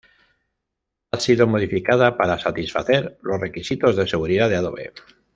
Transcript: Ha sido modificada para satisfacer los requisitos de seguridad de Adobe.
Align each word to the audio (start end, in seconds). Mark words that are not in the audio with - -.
Ha 1.11 1.19
sido 1.19 1.45
modificada 1.45 2.17
para 2.17 2.39
satisfacer 2.39 3.19
los 3.21 3.39
requisitos 3.39 3.95
de 3.95 4.07
seguridad 4.07 4.49
de 4.49 4.55
Adobe. 4.55 4.93